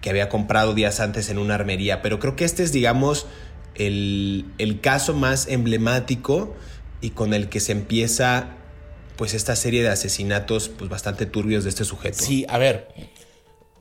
[0.00, 2.02] que había comprado días antes en una armería.
[2.02, 3.26] Pero creo que este es, digamos,
[3.74, 6.54] el, el caso más emblemático
[7.00, 8.50] y con el que se empieza
[9.16, 12.18] pues esta serie de asesinatos pues bastante turbios de este sujeto.
[12.22, 12.88] Sí, a ver,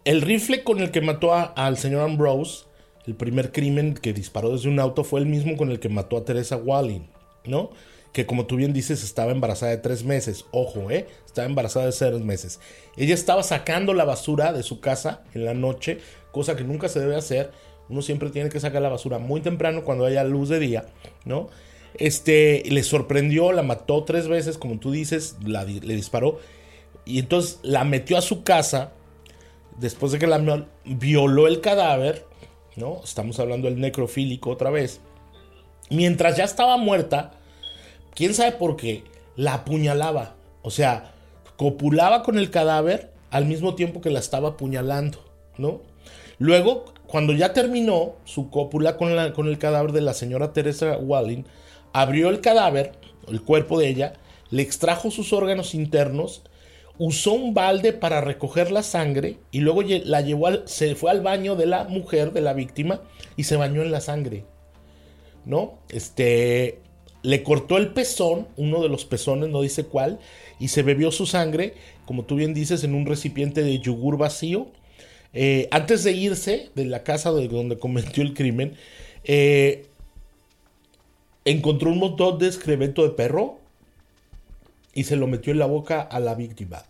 [0.06, 2.66] el rifle con el que mató al señor Ambrose,
[3.08, 6.18] el primer crimen que disparó desde un auto fue el mismo con el que mató
[6.18, 7.08] a Teresa Walling,
[7.46, 7.72] ¿no?
[8.14, 11.08] Que como tú bien dices estaba embarazada de tres meses, ojo, ¿eh?
[11.26, 12.60] Estaba embarazada de seis meses.
[12.98, 16.00] Ella estaba sacando la basura de su casa en la noche,
[16.32, 17.52] cosa que nunca se debe hacer.
[17.90, 20.86] Uno siempre tiene que sacar la basura muy temprano cuando haya luz de día,
[21.26, 21.50] ¿no?
[22.00, 26.40] Este, le sorprendió, la mató tres veces, como tú dices, le disparó.
[27.06, 28.92] Y entonces la metió a su casa.
[29.78, 32.26] Después de que la violó el cadáver,
[32.76, 33.02] ¿no?
[33.04, 35.02] Estamos hablando del necrofílico otra vez.
[35.90, 37.34] Mientras ya estaba muerta,
[38.14, 39.04] quién sabe por qué,
[39.36, 40.36] la apuñalaba.
[40.62, 41.14] O sea,
[41.58, 45.20] copulaba con el cadáver al mismo tiempo que la estaba apuñalando,
[45.58, 45.82] ¿no?
[46.40, 50.98] Luego, cuando ya terminó su cópula con, la, con el cadáver de la señora Teresa
[50.98, 51.44] Walling,
[51.96, 52.92] abrió el cadáver,
[53.30, 54.14] el cuerpo de ella,
[54.52, 56.42] le extrajo sus órganos internos,
[56.98, 61.22] usó un balde para recoger la sangre y luego la llevó al, se fue al
[61.22, 63.00] baño de la mujer, de la víctima,
[63.38, 64.44] y se bañó en la sangre.
[65.46, 65.80] ¿No?
[65.88, 66.80] Este.
[67.22, 70.20] le cortó el pezón, uno de los pezones, no dice cuál,
[70.60, 71.76] y se bebió su sangre,
[72.06, 74.68] como tú bien dices, en un recipiente de yogur vacío.
[75.32, 78.74] Eh, antes de irse de la casa donde cometió el crimen,
[79.24, 79.88] eh,
[81.46, 83.60] encontró un montón de excremento de perro
[84.94, 86.84] y se lo metió en la boca a la víctima.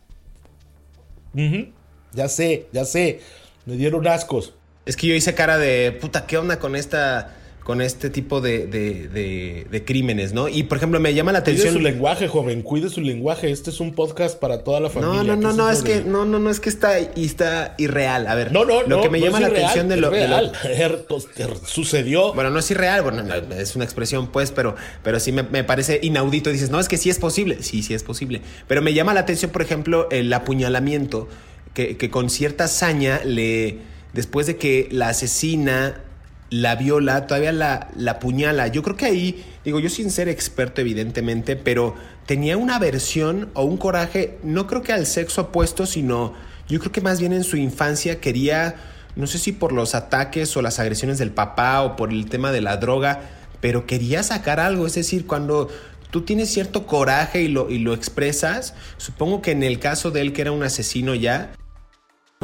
[2.13, 3.19] Ya sé, ya sé,
[3.65, 4.53] me dieron ascos.
[4.85, 7.35] Es que yo hice cara de, puta, ¿qué onda con esta
[7.65, 10.47] con este tipo de, de, crímenes, ¿no?
[10.47, 11.73] Y por ejemplo, me llama la atención.
[11.73, 13.49] Cuide su lenguaje, joven, cuide su lenguaje.
[13.49, 15.23] Este es un podcast para toda la familia.
[15.23, 18.27] No, no, no, no, es que no, no, no, es que está, está irreal.
[18.27, 20.51] A ver, no, no, lo que me llama la atención de lo, real.
[21.65, 22.35] sucedió.
[22.35, 23.23] Bueno, no es irreal, bueno,
[23.57, 26.51] es una expresión, pues, pero, pero sí me, parece inaudito.
[26.51, 27.63] Dices, no, es que sí es posible.
[27.63, 28.41] Sí, sí es posible.
[28.67, 31.27] Pero me llama la atención, por ejemplo, el apuñalamiento
[31.73, 33.79] que, que con cierta hazaña le.
[34.13, 36.04] Después de que la asesina
[36.49, 38.67] la viola, todavía la, la puñala.
[38.67, 43.63] Yo creo que ahí, digo, yo sin ser experto evidentemente, pero tenía una aversión o
[43.63, 46.33] un coraje, no creo que al sexo opuesto, sino
[46.67, 48.75] yo creo que más bien en su infancia quería,
[49.15, 52.51] no sé si por los ataques o las agresiones del papá o por el tema
[52.51, 53.21] de la droga,
[53.61, 55.69] pero quería sacar algo, es decir, cuando
[56.11, 60.21] tú tienes cierto coraje y lo, y lo expresas, supongo que en el caso de
[60.21, 61.51] él que era un asesino ya,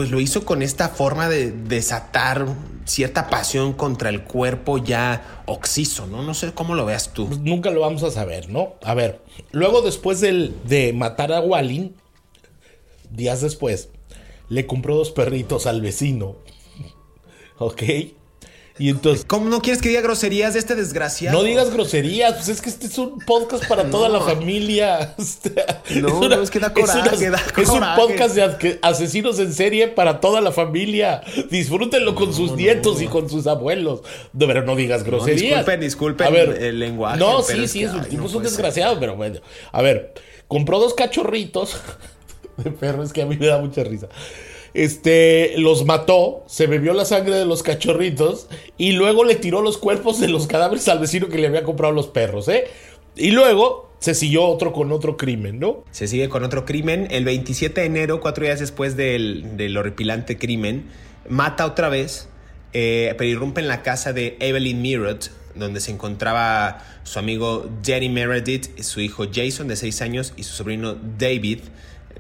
[0.02, 2.48] pues lo hizo con esta forma de desatar
[2.86, 6.24] cierta pasión contra el cuerpo ya oxiso, ¿no?
[6.24, 7.28] No sé cómo lo veas tú.
[7.28, 8.74] Pues nunca lo vamos a saber, ¿no?
[8.82, 9.22] A ver,
[9.52, 11.94] luego después de matar a Walin,
[13.12, 13.90] días después,
[14.50, 16.38] le compró dos perritos al vecino.
[17.60, 17.84] ¿Ok?
[18.82, 19.26] Y entonces.
[19.28, 21.38] ¿Cómo no quieres que diga groserías de este desgraciado?
[21.38, 25.14] No digas groserías, pues es que este es un podcast para toda la familia.
[26.02, 27.28] no, es, que da coraje,
[27.58, 31.22] es, un podcast de asesinos en serie para toda la familia.
[31.52, 34.02] Disfrútenlo con sus nietos y con sus abuelos.
[34.36, 35.60] pero no digas groserías.
[35.60, 37.20] disculpen, disculpen a ver, el lenguaje.
[37.20, 39.42] No, sí, sí, es, un desgraciado, pero bueno.
[39.74, 40.16] A ver,
[40.48, 41.80] compró dos cachorritos
[42.58, 44.08] de perro, es que a mí me da mucha risa
[44.74, 48.48] este, los mató, se bebió la sangre de los cachorritos
[48.78, 51.94] y luego le tiró los cuerpos de los cadáveres al vecino que le había comprado
[51.94, 52.66] los perros, ¿eh?
[53.16, 55.84] Y luego se siguió otro con otro crimen, ¿no?
[55.92, 57.08] Se sigue con otro crimen.
[57.12, 60.86] El 27 de enero, cuatro días después del, horripilante crimen,
[61.30, 62.30] mata otra vez,
[62.74, 68.10] eh, pero irrumpe en la casa de Evelyn Mirrott, donde se encontraba su amigo Jenny
[68.10, 71.60] Meredith, su hijo Jason de 6 años y su sobrino David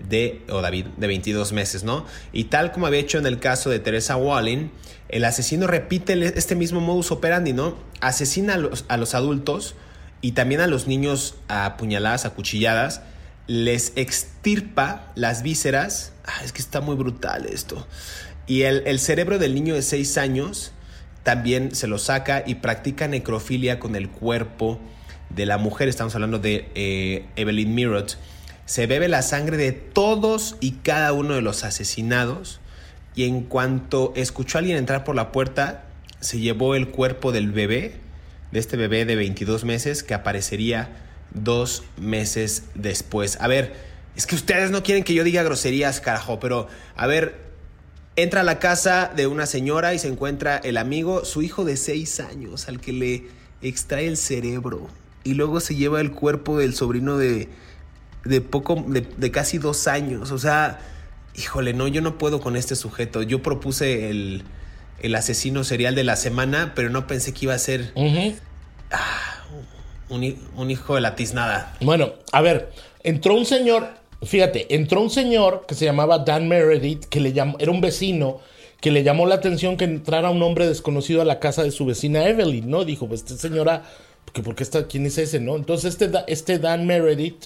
[0.08, 2.06] de, o David, de 22 meses, ¿no?
[2.34, 4.70] Y tal como había hecho en el caso de Teresa Walling,
[5.10, 7.78] el asesino repite este mismo modus operandi, ¿no?
[8.00, 9.76] Asesina a los, a los adultos
[10.22, 13.02] y también a los niños a puñaladas, a cuchilladas,
[13.48, 16.14] les extirpa las vísceras.
[16.26, 17.88] Ah, es que está muy brutal esto.
[18.48, 20.72] Y el, cerebro del niño de 6 años
[21.24, 24.80] también se lo saca y practica necrofilia con el cuerpo
[25.30, 25.88] de la mujer.
[25.88, 28.18] Estamos hablando de eh, Evelyn Mirrott
[28.66, 32.60] se bebe la sangre de todos y cada uno de los asesinados
[33.16, 35.84] y en cuanto escuchó a alguien entrar por la puerta,
[36.20, 37.96] se llevó el cuerpo del bebé,
[38.52, 40.90] de este bebé de 22 meses que aparecería
[41.34, 43.38] dos meses después.
[43.42, 43.74] A ver,
[44.16, 47.40] es que ustedes no quieren que yo diga groserías, carajo, pero a ver,
[48.16, 51.78] entra a la casa de una señora y se encuentra el amigo, su hijo de
[51.78, 53.28] 6 años, al que le
[53.62, 54.90] extrae el cerebro
[55.24, 57.50] y luego se lleva el cuerpo del sobrino de
[58.24, 60.32] de poco, de, casi dos años.
[60.32, 60.80] O sea,
[61.36, 63.22] híjole, no, yo no puedo con este sujeto.
[63.22, 64.44] Yo propuse el,
[65.02, 67.94] el asesino serial de la semana, pero no pensé que iba a ser
[68.92, 69.44] ah,
[70.10, 71.76] un, hijo de la tiznada.
[71.82, 72.72] Bueno, a ver,
[73.04, 73.90] entró un señor,
[74.24, 78.40] fíjate, entró un señor que se llamaba Dan Meredith, que le llamó, era un vecino
[78.82, 81.86] que le llamó la atención que entrara un hombre desconocido a la casa de su
[81.86, 82.84] vecina Evelyn, ¿no?
[82.84, 83.84] Dijo, pues esta señora,
[84.34, 85.56] que ¿por qué está, quién es ese, no?
[85.56, 87.46] Entonces este, este Dan Meredith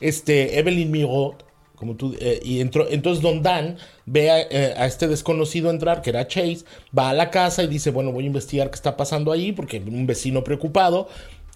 [0.00, 1.44] este, Evelyn Mirot,
[1.76, 6.10] como tú, eh, y entró, entonces Don Dan ve eh, a, este desconocido entrar, que
[6.10, 6.64] era Chase,
[6.96, 9.78] va a la casa y dice, bueno, voy a investigar qué está pasando ahí, porque
[9.78, 11.08] un vecino preocupado,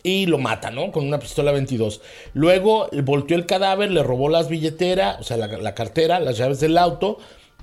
[0.02, 0.92] y lo mata, ¿no?
[0.92, 2.00] Con una pistola 22.
[2.32, 6.78] Luego volteó el cadáver, le robó las billeteras, o sea, la, cartera, las llaves del
[6.78, 7.18] auto,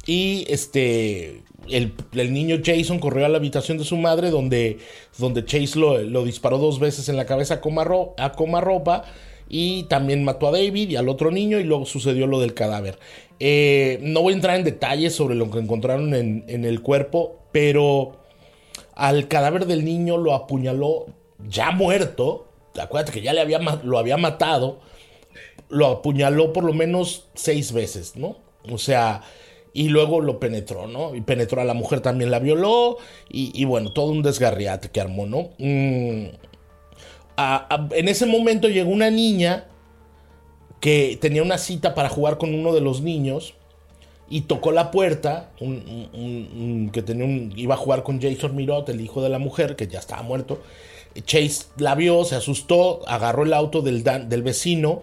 [0.06, 4.80] y este, el, niño Jason corrió a la habitación de su madre, donde,
[5.18, 7.84] donde Chase lo, disparó dos veces en la cabeza a, coma,
[8.61, 9.03] ropa
[9.49, 12.99] y también mató a David y al otro niño y luego sucedió lo del cadáver.
[13.39, 18.18] Eh, no voy a entrar en detalles sobre lo que encontraron en, el cuerpo, pero
[18.93, 21.07] al cadáver del niño lo apuñaló
[21.47, 22.47] ya muerto.
[22.80, 24.80] Acuérdate que ya le había, lo había matado.
[25.70, 28.38] Lo apuñaló por lo menos seis veces, ¿no?
[28.72, 29.22] O sea,
[29.76, 31.14] y luego lo penetró, ¿no?
[31.16, 32.98] Y penetró a la mujer, también la violó.
[33.30, 35.50] Y, bueno, todo un desgarriate que armó, ¿no?
[35.60, 36.28] Mm,
[37.92, 39.66] en ese momento llegó una niña
[40.80, 43.56] que tenía una cita para jugar con uno de los niños
[44.30, 49.28] y tocó la puerta, que tenía iba a jugar con Jason Mirot, el hijo de
[49.28, 50.62] la mujer, que ya estaba muerto.
[51.26, 55.02] Chase la vio, se asustó, agarró el auto del, del vecino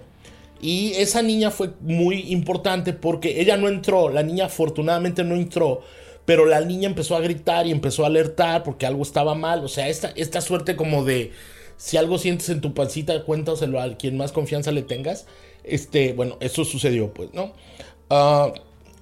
[0.63, 5.81] y esa niña fue muy importante porque ella no entró, la niña afortunadamente no entró,
[6.25, 9.65] pero la niña empezó a gritar y empezó a alertar porque algo estaba mal.
[9.65, 11.33] O sea, esta, esta suerte como de
[11.77, 15.27] si algo sientes en tu pancita, cuéntaselo a quien más confianza le tengas.
[15.65, 17.53] Este, bueno, eso sucedió, pues, ¿no?
[18.09, 18.53] Uh,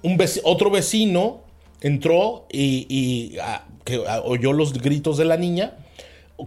[0.01, 1.43] un otro vecino
[1.81, 3.67] entró y, ah,
[4.07, 5.77] ah, oyó los gritos de la niña,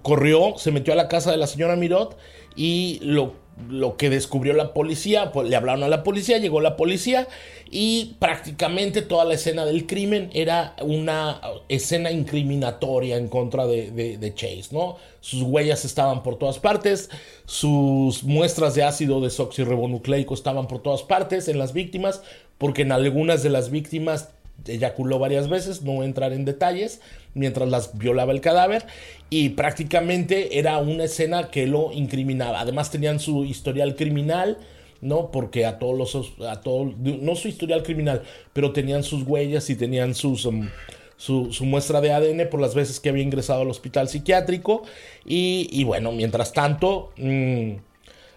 [0.02, 2.16] corrió, se metió a la casa de la señora Mirot
[2.56, 6.76] y lo lo que descubrió la policía, pues le hablaron a la policía, llegó la
[6.76, 7.28] policía
[7.70, 14.68] y prácticamente toda la escena del crimen era una escena incriminatoria en contra de, Chase,
[14.72, 14.96] ¿no?
[15.20, 17.10] Sus huellas estaban por todas partes,
[17.46, 22.22] sus muestras de ácido desoxirribonucleico estaban por todas partes en las víctimas,
[22.58, 24.30] porque en algunas de las víctimas
[24.66, 27.00] eyaculó varias veces, no voy a entrar en detalles,
[27.34, 28.86] mientras las violaba el cadáver
[29.30, 32.60] y prácticamente era una escena que lo incriminaba.
[32.60, 34.58] Además tenían su historial criminal,
[35.00, 35.30] ¿no?
[35.30, 39.76] Porque a todos los, a todos, no su historial criminal, pero tenían sus huellas y
[39.76, 40.14] tenían.
[40.44, 40.68] Um,
[41.16, 44.82] su, muestra de ADN por las veces que había ingresado al hospital psiquiátrico.
[45.24, 47.72] Y, bueno, mientras tanto, mm,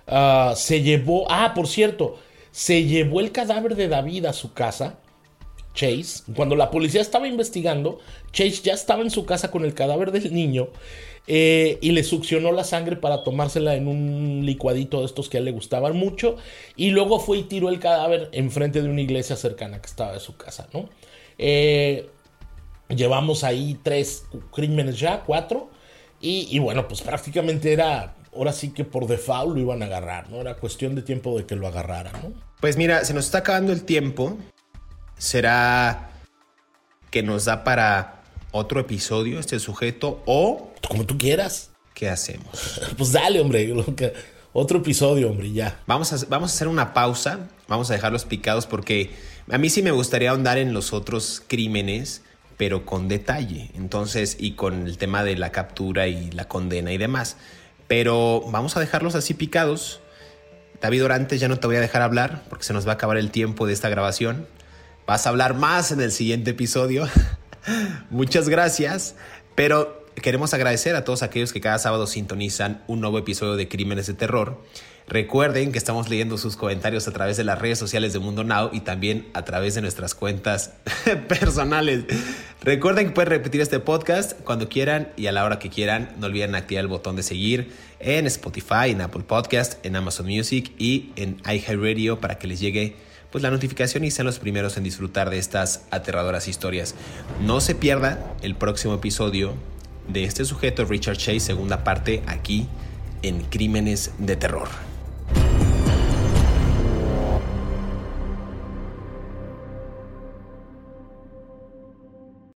[0.08, 2.18] ah, se llevó, ah, por cierto,
[2.52, 5.00] se llevó el cadáver de David a su casa
[5.78, 8.00] Chase, cuando la policía estaba investigando,
[8.32, 10.70] Chase ya estaba en su casa con el cadáver del niño
[11.28, 15.40] eh, y le succionó la sangre para tomársela en un licuadito de estos que a
[15.40, 16.38] él le gustaban mucho
[16.76, 20.20] y luego fue y tiró el cadáver enfrente de una iglesia cercana que estaba de
[20.20, 20.90] su casa, ¿no?
[21.38, 22.10] Eh,
[22.90, 25.70] llevamos ahí tres crímenes ya, cuatro,
[26.20, 30.42] y, bueno, pues prácticamente era ahora sí que por default lo iban a agarrar, ¿no?
[30.42, 32.34] Era cuestión de tiempo de que lo agarraran, ¿no?
[32.60, 34.36] Pues mira, se nos está acabando el tiempo.
[35.18, 36.12] ¿Será
[37.10, 40.72] que nos da para otro episodio este sujeto o...
[40.88, 41.72] Como tú quieras.
[41.94, 42.82] ¿Qué hacemos?
[42.98, 43.74] pues dale, hombre.
[44.54, 45.80] Otro episodio, hombre, ya.
[45.88, 47.50] Vamos a, vamos a hacer una pausa.
[47.68, 49.12] Vamos a dejarlos picados porque
[49.50, 52.22] a mí sí me gustaría ahondar en los otros crímenes,
[52.58, 53.72] pero con detalle.
[53.76, 57.38] Entonces, y con el tema de la captura y la condena y demás.
[57.88, 60.02] Pero vamos a dejarlos así picados.
[60.82, 63.18] David Orantes, ya no te voy a dejar hablar porque se nos va a acabar
[63.18, 64.48] el tiempo de esta grabación.
[65.08, 67.08] Vas a hablar más en el siguiente episodio.
[68.10, 69.16] Muchas gracias.
[69.56, 74.08] Pero queremos agradecer a todos aquellos que cada sábado sintonizan un nuevo episodio de Crímenes
[74.08, 74.62] de Terror.
[75.08, 78.72] Recuerden que estamos leyendo sus comentarios a través de las redes sociales de Mundo Now
[78.74, 80.74] y también a través de nuestras cuentas
[81.30, 82.04] personales.
[82.62, 86.10] Recuerden que pueden repetir este podcast cuando quieran y a la hora que quieran.
[86.20, 90.74] No olviden activar el botón de seguir en Spotify, en Apple Podcast, en Amazon Music
[90.78, 94.84] y en iHeartRadio para que les llegue pues la notificación y sean los primeros en
[94.84, 96.96] disfrutar de estas aterradoras historias.
[97.42, 99.56] No se pierda el próximo episodio
[100.08, 102.68] de este sujeto, Richard Chase, segunda parte aquí
[103.22, 104.70] en Crímenes de Terror.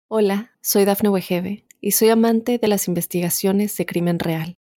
[0.08, 4.56] Hola, soy Dafne Wegebe y soy amante de las investigaciones de crimen real.